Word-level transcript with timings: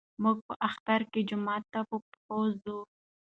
موږ 0.23 0.37
په 0.47 0.53
اختر 0.67 1.01
کې 1.11 1.19
جومات 1.29 1.63
ته 1.73 1.79
په 1.89 1.95
پښو 2.09 2.39
ځو. 2.63 2.79